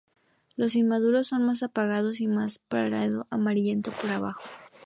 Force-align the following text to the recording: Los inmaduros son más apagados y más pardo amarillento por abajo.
Los 0.55 0.75
inmaduros 0.75 1.27
son 1.27 1.45
más 1.45 1.61
apagados 1.61 2.21
y 2.21 2.27
más 2.27 2.57
pardo 2.57 3.27
amarillento 3.29 3.91
por 3.91 4.09
abajo. 4.09 4.41